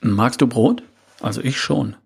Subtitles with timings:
[0.00, 0.84] Magst du Brot?
[1.20, 1.96] Also ich schon.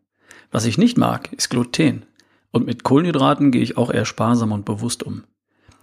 [0.51, 2.07] Was ich nicht mag, ist Gluten.
[2.51, 5.25] Und mit Kohlenhydraten gehe ich auch eher sparsam und bewusst um.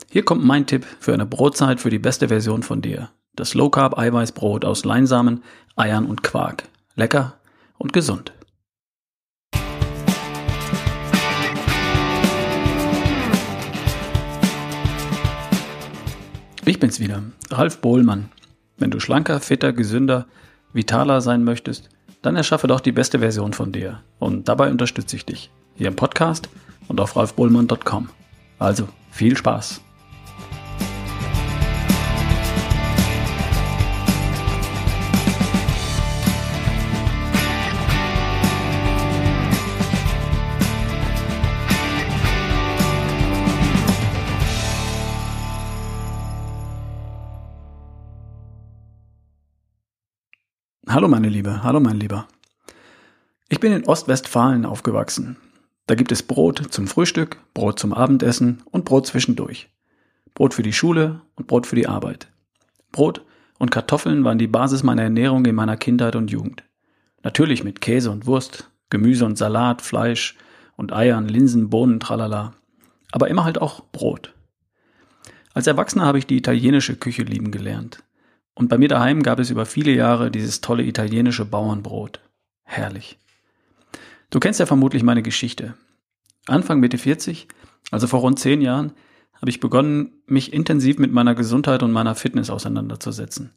[0.10, 3.12] Hier kommt mein Tipp für eine Brotzeit für die beste Version von dir.
[3.36, 5.44] Das Low Carb Eiweißbrot aus Leinsamen,
[5.76, 6.64] Eiern und Quark.
[6.96, 7.38] Lecker
[7.78, 8.34] und gesund.
[16.66, 17.22] Ich bin's wieder,
[17.52, 18.30] Ralf Bohlmann.
[18.78, 20.26] Wenn du schlanker, fitter, gesünder,
[20.74, 21.90] vitaler sein möchtest,
[22.22, 24.02] dann erschaffe doch die beste Version von dir.
[24.20, 25.52] Und dabei unterstütze ich dich.
[25.76, 26.50] Hier im Podcast
[26.88, 28.10] und auf ralfbohlmann.com.
[28.60, 29.82] Also, viel Spaß!
[50.92, 52.28] Hallo meine Liebe, hallo mein Lieber.
[53.48, 55.38] Ich bin in Ostwestfalen aufgewachsen.
[55.86, 59.70] Da gibt es Brot zum Frühstück, Brot zum Abendessen und Brot zwischendurch.
[60.34, 62.32] Brot für die Schule und Brot für die Arbeit.
[62.92, 63.24] Brot
[63.60, 66.64] und Kartoffeln waren die Basis meiner Ernährung in meiner Kindheit und Jugend.
[67.22, 70.38] Natürlich mit Käse und Wurst, Gemüse und Salat, Fleisch
[70.76, 72.56] und Eiern, Linsen, Bohnen, tralala.
[73.12, 74.34] Aber immer halt auch Brot.
[75.54, 78.02] Als Erwachsener habe ich die italienische Küche lieben gelernt.
[78.56, 82.20] Und bei mir daheim gab es über viele Jahre dieses tolle italienische Bauernbrot.
[82.64, 83.18] Herrlich.
[84.30, 85.76] Du kennst ja vermutlich meine Geschichte.
[86.46, 87.48] Anfang Mitte 40,
[87.92, 88.94] also vor rund zehn Jahren,
[89.36, 93.52] habe ich begonnen, mich intensiv mit meiner Gesundheit und meiner Fitness auseinanderzusetzen.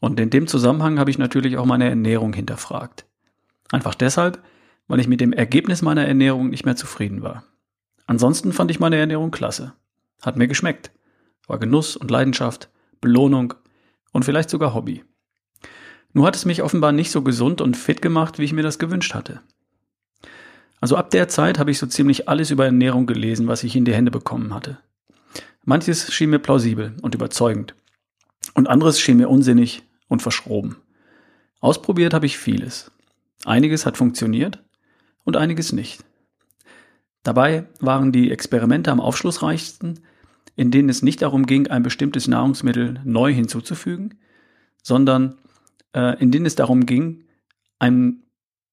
[0.00, 3.06] Und in dem Zusammenhang habe ich natürlich auch meine Ernährung hinterfragt.
[3.70, 4.42] Einfach deshalb,
[4.86, 7.44] weil ich mit dem Ergebnis meiner Ernährung nicht mehr zufrieden war.
[8.06, 9.72] Ansonsten fand ich meine Ernährung klasse.
[10.20, 10.92] Hat mir geschmeckt.
[11.46, 13.54] War Genuss und Leidenschaft, Belohnung
[14.14, 15.04] und vielleicht sogar Hobby.
[16.14, 18.78] Nur hat es mich offenbar nicht so gesund und fit gemacht, wie ich mir das
[18.78, 19.42] gewünscht hatte.
[20.80, 23.84] Also ab der Zeit habe ich so ziemlich alles über Ernährung gelesen, was ich in
[23.84, 24.78] die Hände bekommen hatte.
[25.64, 27.74] Manches schien mir plausibel und überzeugend.
[28.54, 30.76] Und anderes schien mir unsinnig und verschroben.
[31.60, 32.92] Ausprobiert habe ich vieles.
[33.44, 34.62] Einiges hat funktioniert
[35.24, 36.04] und einiges nicht.
[37.24, 40.00] Dabei waren die Experimente am aufschlussreichsten,
[40.56, 44.14] in denen es nicht darum ging, ein bestimmtes Nahrungsmittel neu hinzuzufügen,
[44.82, 45.36] sondern
[45.94, 47.24] äh, in denen es darum ging,
[47.78, 48.22] ein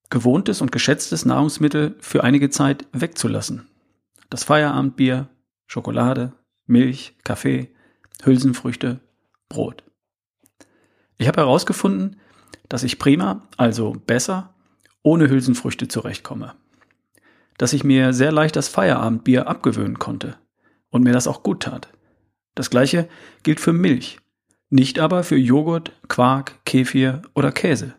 [0.09, 3.68] gewohntes und geschätztes Nahrungsmittel für einige Zeit wegzulassen.
[4.30, 5.30] Das Feierabendbier,
[5.68, 6.34] Schokolade,
[6.68, 7.74] Milch, Kaffee,
[8.24, 9.00] Hülsenfrüchte,
[9.50, 9.84] Brot.
[11.18, 12.18] Ich habe herausgefunden,
[12.69, 14.53] dass ich prima, also besser,
[15.03, 16.56] ohne Hülsenfrüchte zurechtkomme.
[17.58, 20.38] Dass ich mir sehr leicht das Feierabendbier abgewöhnen konnte
[20.91, 21.90] und mir das auch gut tat.
[22.53, 23.09] Das gleiche
[23.44, 24.19] gilt für Milch,
[24.69, 27.96] nicht aber für Joghurt, Quark, Kefir oder Käse.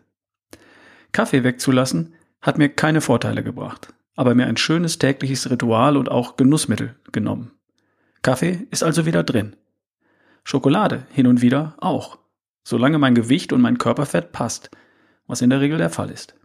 [1.11, 6.37] Kaffee wegzulassen hat mir keine Vorteile gebracht, aber mir ein schönes tägliches Ritual und auch
[6.37, 7.51] Genussmittel genommen.
[8.21, 9.55] Kaffee ist also wieder drin.
[10.43, 12.19] Schokolade hin und wieder auch,
[12.63, 14.71] solange mein Gewicht und mein Körperfett passt,
[15.27, 16.35] was in der Regel der Fall ist.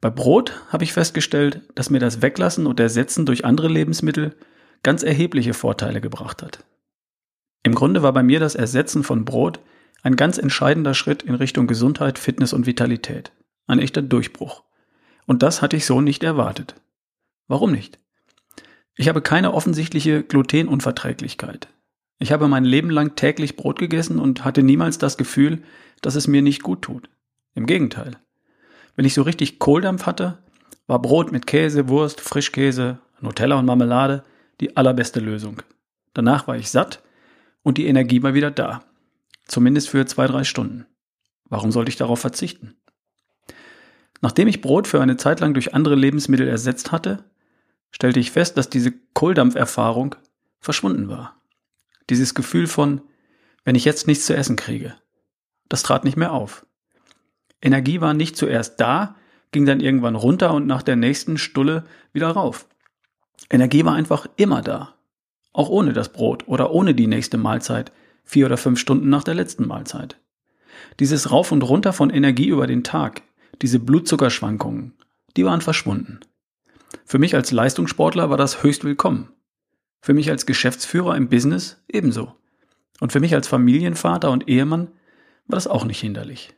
[0.00, 4.36] Bei Brot habe ich festgestellt, dass mir das Weglassen und Ersetzen durch andere Lebensmittel
[4.82, 6.64] ganz erhebliche Vorteile gebracht hat.
[7.62, 9.60] Im Grunde war bei mir das Ersetzen von Brot
[10.02, 13.32] ein ganz entscheidender Schritt in Richtung Gesundheit, Fitness und Vitalität.
[13.66, 14.62] Ein echter Durchbruch.
[15.26, 16.74] Und das hatte ich so nicht erwartet.
[17.48, 17.98] Warum nicht?
[18.94, 21.68] Ich habe keine offensichtliche Glutenunverträglichkeit.
[22.18, 25.62] Ich habe mein Leben lang täglich Brot gegessen und hatte niemals das Gefühl,
[26.00, 27.08] dass es mir nicht gut tut.
[27.54, 28.16] Im Gegenteil.
[28.96, 30.38] Wenn ich so richtig Kohldampf hatte,
[30.86, 34.24] war Brot mit Käse, Wurst, Frischkäse, Nutella und Marmelade
[34.60, 35.62] die allerbeste Lösung.
[36.14, 37.02] Danach war ich satt
[37.62, 38.84] und die Energie war wieder da.
[39.46, 40.86] Zumindest für zwei, drei Stunden.
[41.44, 42.74] Warum sollte ich darauf verzichten?
[44.20, 47.24] Nachdem ich Brot für eine Zeit lang durch andere Lebensmittel ersetzt hatte,
[47.90, 50.16] stellte ich fest, dass diese Kohldampferfahrung
[50.60, 51.40] verschwunden war.
[52.10, 53.02] Dieses Gefühl von,
[53.64, 54.94] wenn ich jetzt nichts zu essen kriege,
[55.68, 56.66] das trat nicht mehr auf.
[57.62, 59.16] Energie war nicht zuerst da,
[59.52, 62.68] ging dann irgendwann runter und nach der nächsten Stulle wieder rauf.
[63.50, 64.94] Energie war einfach immer da.
[65.52, 67.92] Auch ohne das Brot oder ohne die nächste Mahlzeit,
[68.24, 70.18] vier oder fünf Stunden nach der letzten Mahlzeit.
[71.00, 73.22] Dieses Rauf und Runter von Energie über den Tag,
[73.62, 74.92] diese Blutzuckerschwankungen,
[75.36, 76.20] die waren verschwunden.
[77.04, 79.30] Für mich als Leistungssportler war das höchst willkommen.
[80.00, 82.34] Für mich als Geschäftsführer im Business ebenso.
[83.00, 84.88] Und für mich als Familienvater und Ehemann
[85.46, 86.54] war das auch nicht hinderlich.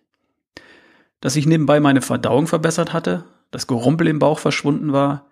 [1.20, 5.26] Dass ich nebenbei meine Verdauung verbessert hatte, das Gerumpel im Bauch verschwunden war,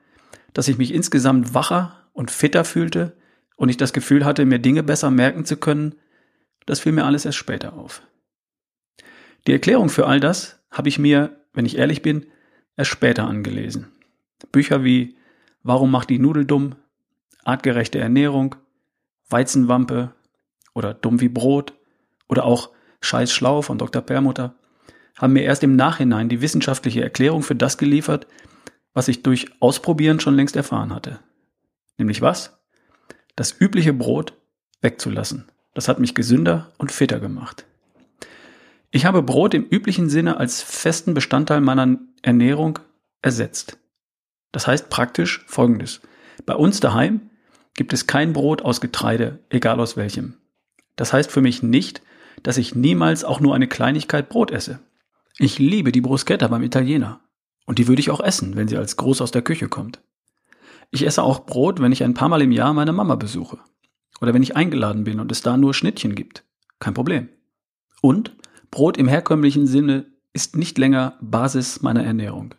[0.52, 3.16] dass ich mich insgesamt wacher und fitter fühlte
[3.56, 5.94] und ich das Gefühl hatte, mir Dinge besser merken zu können,
[6.66, 8.02] das fiel mir alles erst später auf.
[9.46, 12.26] Die Erklärung für all das habe ich mir, wenn ich ehrlich bin,
[12.76, 13.88] erst später angelesen.
[14.52, 15.16] Bücher wie
[15.62, 16.76] Warum macht die Nudel dumm?
[17.44, 18.54] Artgerechte Ernährung,
[19.28, 20.14] Weizenwampe
[20.74, 21.74] oder Dumm wie Brot
[22.28, 22.70] oder auch
[23.00, 24.02] Scheiß schlau von Dr.
[24.02, 24.54] Perlmutter
[25.18, 28.26] haben mir erst im Nachhinein die wissenschaftliche Erklärung für das geliefert,
[28.98, 31.20] was ich durch Ausprobieren schon längst erfahren hatte.
[31.98, 32.58] Nämlich was?
[33.36, 34.32] Das übliche Brot
[34.80, 35.44] wegzulassen.
[35.72, 37.64] Das hat mich gesünder und fitter gemacht.
[38.90, 42.80] Ich habe Brot im üblichen Sinne als festen Bestandteil meiner Ernährung
[43.22, 43.78] ersetzt.
[44.50, 46.00] Das heißt praktisch Folgendes.
[46.44, 47.30] Bei uns daheim
[47.74, 50.38] gibt es kein Brot aus Getreide, egal aus welchem.
[50.96, 52.02] Das heißt für mich nicht,
[52.42, 54.80] dass ich niemals auch nur eine Kleinigkeit Brot esse.
[55.38, 57.20] Ich liebe die Bruschetta beim Italiener.
[57.68, 60.00] Und die würde ich auch essen, wenn sie als groß aus der Küche kommt.
[60.90, 63.58] Ich esse auch Brot, wenn ich ein paar Mal im Jahr meine Mama besuche.
[64.22, 66.44] Oder wenn ich eingeladen bin und es da nur Schnittchen gibt.
[66.80, 67.28] Kein Problem.
[68.00, 68.34] Und
[68.70, 72.54] Brot im herkömmlichen Sinne ist nicht länger Basis meiner Ernährung.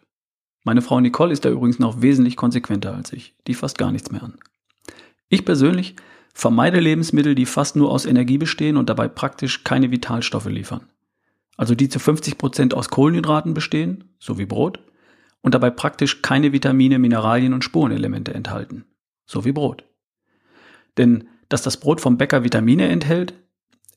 [0.63, 3.33] Meine Frau Nicole ist da übrigens noch wesentlich konsequenter als ich.
[3.47, 4.37] Die fasst gar nichts mehr an.
[5.27, 5.95] Ich persönlich
[6.35, 10.87] vermeide Lebensmittel, die fast nur aus Energie bestehen und dabei praktisch keine Vitalstoffe liefern.
[11.57, 14.79] Also die zu 50 Prozent aus Kohlenhydraten bestehen, so wie Brot,
[15.41, 18.85] und dabei praktisch keine Vitamine, Mineralien und Spurenelemente enthalten,
[19.25, 19.85] so wie Brot.
[20.97, 23.33] Denn dass das Brot vom Bäcker Vitamine enthält,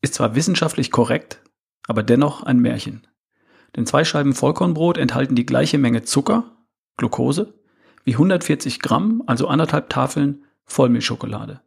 [0.00, 1.42] ist zwar wissenschaftlich korrekt,
[1.86, 3.06] aber dennoch ein Märchen.
[3.76, 6.44] Denn zwei Scheiben Vollkornbrot enthalten die gleiche Menge Zucker,
[6.96, 7.54] Glucose,
[8.04, 11.60] wie 140 Gramm, also anderthalb Tafeln Vollmilchschokolade.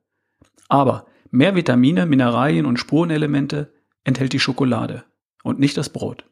[0.68, 3.74] Aber mehr Vitamine, Mineralien und Spurenelemente
[4.04, 5.04] enthält die Schokolade
[5.44, 6.26] und nicht das Brot.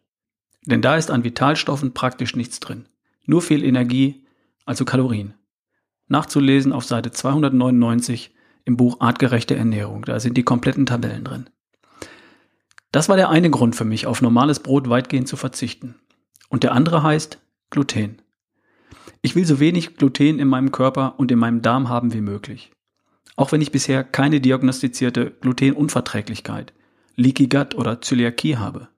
[0.65, 2.87] Denn da ist an Vitalstoffen praktisch nichts drin.
[3.25, 4.25] Nur viel Energie,
[4.65, 5.33] also Kalorien.
[6.07, 8.33] Nachzulesen auf Seite 299
[8.65, 10.03] im Buch Artgerechte Ernährung.
[10.03, 11.49] Da sind die kompletten Tabellen drin.
[12.91, 15.95] Das war der eine Grund für mich, auf normales Brot weitgehend zu verzichten.
[16.49, 17.39] Und der andere heißt
[17.69, 18.21] Gluten.
[19.21, 22.71] Ich will so wenig Gluten in meinem Körper und in meinem Darm haben wie möglich.
[23.35, 26.73] Auch wenn ich bisher keine diagnostizierte Glutenunverträglichkeit,
[27.15, 28.89] Leaky Gut oder Zöliakie habe.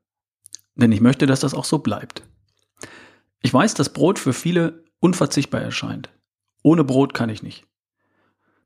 [0.75, 2.23] Denn ich möchte, dass das auch so bleibt.
[3.41, 6.09] Ich weiß, dass Brot für viele unverzichtbar erscheint.
[6.63, 7.65] Ohne Brot kann ich nicht.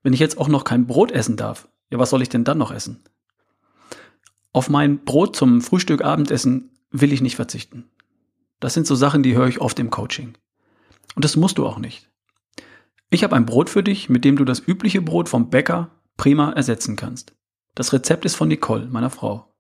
[0.03, 2.57] Wenn ich jetzt auch noch kein Brot essen darf, ja, was soll ich denn dann
[2.57, 3.03] noch essen?
[4.53, 7.89] Auf mein Brot zum Frühstück, Abendessen will ich nicht verzichten.
[8.59, 10.37] Das sind so Sachen, die höre ich oft im Coaching.
[11.15, 12.09] Und das musst du auch nicht.
[13.09, 16.51] Ich habe ein Brot für dich, mit dem du das übliche Brot vom Bäcker prima
[16.51, 17.33] ersetzen kannst.
[17.75, 19.53] Das Rezept ist von Nicole, meiner Frau.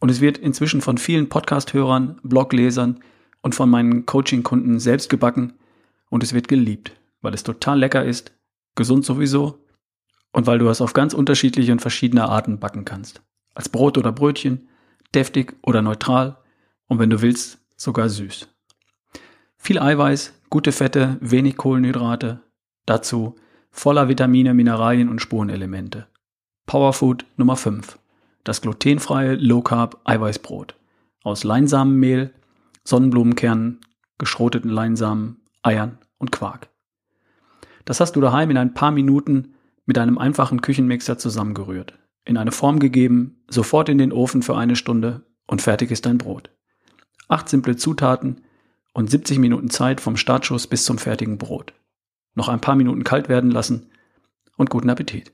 [0.00, 3.00] Und es wird inzwischen von vielen Podcast-Hörern, Bloglesern
[3.42, 5.54] und von meinen Coaching-Kunden selbst gebacken
[6.08, 8.32] und es wird geliebt, weil es total lecker ist,
[8.74, 9.64] gesund sowieso
[10.32, 13.22] und weil du es auf ganz unterschiedliche und verschiedene Arten backen kannst.
[13.54, 14.68] Als Brot oder Brötchen,
[15.14, 16.38] deftig oder neutral
[16.86, 18.48] und wenn du willst, sogar süß.
[19.56, 22.40] Viel Eiweiß, gute Fette, wenig Kohlenhydrate,
[22.86, 23.36] dazu
[23.70, 26.06] voller Vitamine, Mineralien und Spurenelemente.
[26.66, 27.98] Powerfood Nummer 5.
[28.44, 30.74] Das glutenfreie Low Carb Eiweißbrot
[31.22, 32.32] aus Leinsamenmehl,
[32.90, 33.80] Sonnenblumenkernen,
[34.18, 36.68] geschroteten Leinsamen, Eiern und Quark.
[37.84, 39.54] Das hast du daheim in ein paar Minuten
[39.86, 44.76] mit einem einfachen Küchenmixer zusammengerührt, in eine Form gegeben, sofort in den Ofen für eine
[44.76, 46.50] Stunde und fertig ist dein Brot.
[47.28, 48.42] Acht simple Zutaten
[48.92, 51.72] und 70 Minuten Zeit vom Startschuss bis zum fertigen Brot.
[52.34, 53.90] Noch ein paar Minuten kalt werden lassen
[54.56, 55.32] und guten Appetit.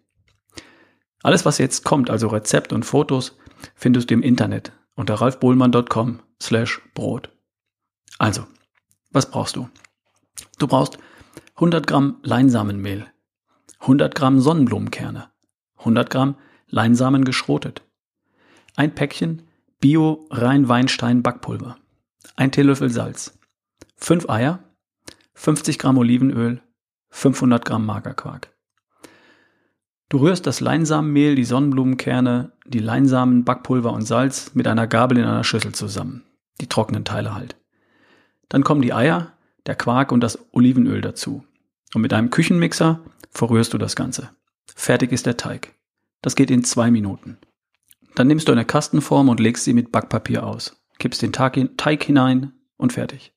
[1.23, 3.37] Alles, was jetzt kommt, also Rezept und Fotos,
[3.75, 7.31] findest du im Internet unter ralfbohlmann.com slash Brot.
[8.19, 8.47] Also,
[9.11, 9.69] was brauchst du?
[10.59, 10.99] Du brauchst
[11.57, 13.07] 100 Gramm Leinsamenmehl,
[13.81, 15.31] 100 Gramm Sonnenblumenkerne,
[15.79, 16.37] 100 Gramm
[16.69, 17.83] Leinsamen geschrotet,
[18.75, 19.43] ein Päckchen
[19.81, 21.77] Bio Rhein-Weinstein Backpulver,
[22.37, 23.39] ein Teelöffel Salz,
[23.97, 24.65] 5 Eier,
[25.35, 26.63] 50 Gramm Olivenöl,
[27.11, 28.55] 500 Gramm Magerquark.
[30.09, 35.25] Du rührst das Leinsamenmehl, die Sonnenblumenkerne, die Leinsamen, Backpulver und Salz mit einer Gabel in
[35.25, 36.25] einer Schüssel zusammen.
[36.61, 37.57] Die trockenen Teile halt.
[38.49, 39.33] Dann kommen die Eier,
[39.67, 41.45] der Quark und das Olivenöl dazu.
[41.95, 43.01] Und mit einem Küchenmixer
[43.31, 44.31] verrührst du das Ganze.
[44.75, 45.75] Fertig ist der Teig.
[46.23, 47.39] Das geht in zwei Minuten.
[48.15, 50.83] Dann nimmst du eine Kastenform und legst sie mit Backpapier aus.
[50.99, 53.33] Kippst den Teig hinein und fertig.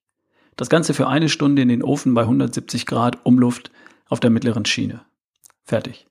[0.55, 3.71] Das Ganze für eine Stunde in den Ofen bei 170 Grad Umluft
[4.07, 5.01] auf der mittleren Schiene.
[5.63, 6.07] Fertig.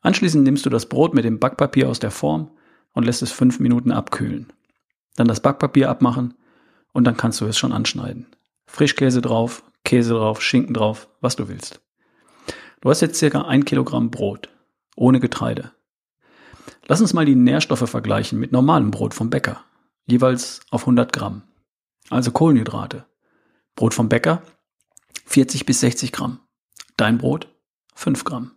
[0.00, 2.50] Anschließend nimmst du das Brot mit dem Backpapier aus der Form
[2.92, 4.52] und lässt es fünf Minuten abkühlen.
[5.16, 6.34] Dann das Backpapier abmachen
[6.96, 8.26] und dann kannst du es schon anschneiden.
[8.66, 11.82] Frischkäse drauf, Käse drauf, Schinken drauf, was du willst.
[12.80, 14.48] Du hast jetzt circa ein Kilogramm Brot,
[14.96, 15.72] ohne Getreide.
[16.86, 19.62] Lass uns mal die Nährstoffe vergleichen mit normalem Brot vom Bäcker,
[20.06, 21.42] jeweils auf 100 Gramm.
[22.08, 23.04] Also Kohlenhydrate.
[23.74, 24.42] Brot vom Bäcker
[25.26, 26.40] 40 bis 60 Gramm.
[26.96, 27.46] Dein Brot
[27.94, 28.52] 5 Gramm.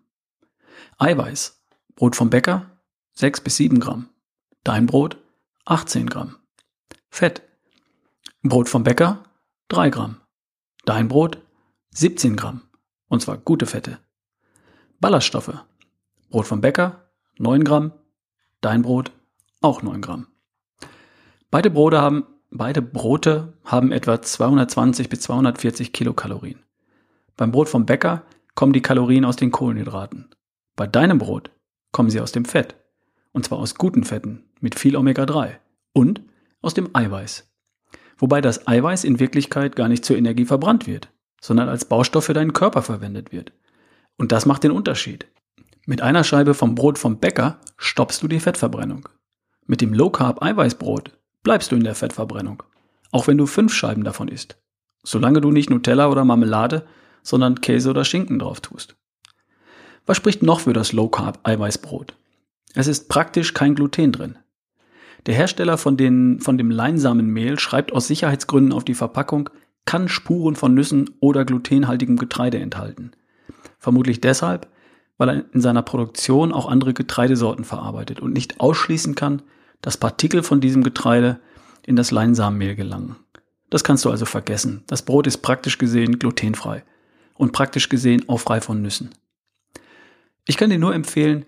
[0.98, 1.62] Eiweiß.
[1.96, 2.72] Brot vom Bäcker
[3.15, 4.08] 6 bis 7 Gramm.
[4.63, 5.17] Dein Brot
[5.65, 6.38] 18 Gramm.
[7.10, 7.49] Fett.
[8.41, 9.25] Brot vom Bäcker
[9.67, 10.22] 3 Gramm.
[10.86, 11.39] Dein Brot
[11.89, 12.62] 17 Gramm.
[13.10, 14.00] Und zwar gute Fette.
[15.01, 15.65] Ballaststoffe.
[16.29, 17.91] Brot vom Bäcker 9 Gramm.
[18.62, 19.12] Dein Brot
[19.60, 20.27] auch 9 Gramm.
[21.51, 26.63] Beide Brote haben, beide Brote haben etwa 220 bis 240 Kilokalorien.
[27.36, 28.24] Beim Brot vom Bäcker
[28.55, 30.29] kommen die Kalorien aus den Kohlenhydraten.
[30.77, 31.51] Bei deinem Brot
[31.91, 32.77] kommen sie aus dem Fett.
[33.34, 35.58] Und zwar aus guten Fetten mit viel Omega-3
[35.91, 36.22] und
[36.62, 37.49] aus dem Eiweiß.
[38.19, 41.09] Wobei das Eiweiß in Wirklichkeit gar nicht zur Energie verbrannt wird,
[41.41, 43.53] sondern als Baustoff für deinen Körper verwendet wird.
[44.17, 45.25] Und das macht den Unterschied.
[45.85, 49.07] Mit einer Scheibe vom Brot vom Bäcker stoppst du die Fettverbrennung.
[49.65, 52.61] Mit dem Low Carb Eiweißbrot bleibst du in der Fettverbrennung,
[53.11, 54.57] auch wenn du fünf Scheiben davon isst.
[55.03, 56.85] Solange du nicht Nutella oder Marmelade,
[57.23, 58.97] sondern Käse oder Schinken drauf tust.
[60.05, 62.15] Was spricht noch für das Low Carb Eiweißbrot?
[62.73, 64.38] Es ist praktisch kein Gluten drin.
[65.29, 69.51] Der Hersteller von, den, von dem Leinsamenmehl schreibt aus Sicherheitsgründen auf die Verpackung,
[69.86, 73.12] kann Spuren von Nüssen oder glutenhaltigem Getreide enthalten.
[73.77, 74.67] Vermutlich deshalb,
[75.19, 79.43] weil er in seiner Produktion auch andere Getreidesorten verarbeitet und nicht ausschließen kann,
[79.81, 81.39] dass Partikel von diesem Getreide
[81.86, 83.15] in das Leinsamenmehl gelangen.
[83.69, 84.83] Das kannst du also vergessen.
[84.88, 86.83] Das Brot ist praktisch gesehen glutenfrei
[87.36, 89.12] und praktisch gesehen auch frei von Nüssen.
[90.48, 91.45] Ich kann dir nur empfehlen,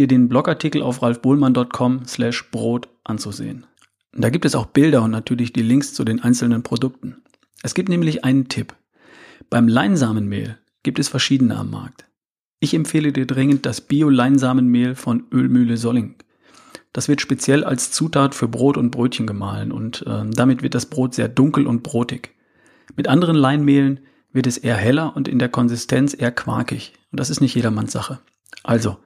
[0.00, 3.66] dir den Blogartikel auf ralfbohlmann.com slash Brot anzusehen.
[4.12, 7.22] Da gibt es auch Bilder und natürlich die Links zu den einzelnen Produkten.
[7.62, 8.74] Es gibt nämlich einen Tipp.
[9.50, 12.06] Beim Leinsamenmehl gibt es verschiedene am Markt.
[12.60, 16.16] Ich empfehle dir dringend das Bio-Leinsamenmehl von Ölmühle Solling.
[16.92, 20.86] Das wird speziell als Zutat für Brot und Brötchen gemahlen und äh, damit wird das
[20.86, 22.34] Brot sehr dunkel und brotig.
[22.96, 24.00] Mit anderen Leinmehlen
[24.32, 26.94] wird es eher heller und in der Konsistenz eher quarkig.
[27.12, 28.18] Und das ist nicht jedermanns Sache.
[28.62, 28.98] Also,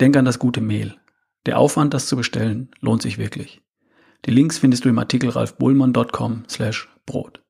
[0.00, 0.96] denk an das gute Mehl.
[1.46, 3.62] Der Aufwand, das zu bestellen, lohnt sich wirklich.
[4.26, 7.42] Die Links findest du im Artikel ralfbullmann.com slash Brot.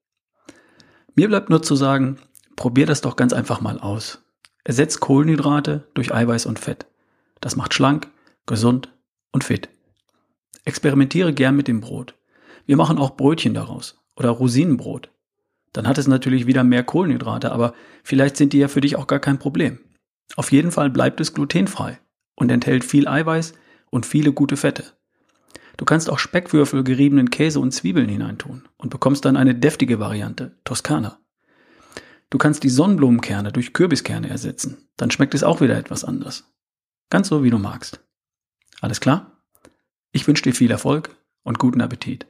[1.17, 2.19] Mir bleibt nur zu sagen,
[2.55, 4.23] probier das doch ganz einfach mal aus.
[4.63, 6.87] Ersetzt Kohlenhydrate durch Eiweiß und Fett.
[7.41, 8.09] Das macht schlank,
[8.47, 8.93] gesund
[9.33, 9.69] und fit.
[10.65, 12.15] Experimentiere gern mit dem Brot.
[12.67, 15.11] Wir machen auch Brötchen daraus oder Rosinenbrot.
[15.73, 19.07] Dann hat es natürlich wieder mehr Kohlenhydrate, aber vielleicht sind die ja für dich auch
[19.07, 19.81] gar kein Problem.
[20.37, 21.99] Auf jeden Fall bleibt es glutenfrei
[22.41, 23.53] und enthält viel Eiweiß
[23.91, 24.85] und viele gute Fette.
[25.77, 30.57] Du kannst auch Speckwürfel, geriebenen Käse und Zwiebeln hineintun und bekommst dann eine deftige Variante,
[30.65, 31.19] Toskana.
[32.31, 36.53] Du kannst die Sonnenblumenkerne durch Kürbiskerne ersetzen, dann schmeckt es auch wieder etwas anders.
[37.11, 38.01] Ganz so, wie du magst.
[38.81, 39.43] Alles klar?
[40.13, 42.27] Ich wünsche dir viel Erfolg und guten Appetit.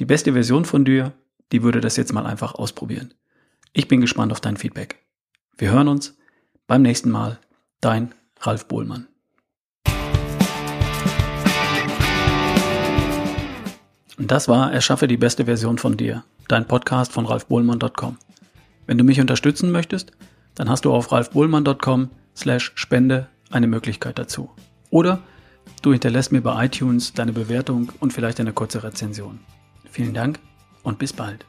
[0.00, 1.12] Die beste Version von dir,
[1.52, 3.14] die würde das jetzt mal einfach ausprobieren.
[3.72, 5.06] Ich bin gespannt auf dein Feedback.
[5.56, 6.16] Wir hören uns
[6.66, 7.38] beim nächsten Mal.
[7.80, 9.06] Dein Ralf Bohlmann.
[14.18, 18.16] Das war Erschaffe die beste Version von dir, dein Podcast von ralfbohlmann.com.
[18.86, 20.12] Wenn du mich unterstützen möchtest,
[20.54, 24.50] dann hast du auf ralfbohlmann.com slash Spende eine Möglichkeit dazu.
[24.90, 25.20] Oder
[25.82, 29.40] Du hinterlässt mir bei iTunes deine Bewertung und vielleicht eine kurze Rezension.
[29.90, 30.40] Vielen Dank
[30.82, 31.46] und bis bald.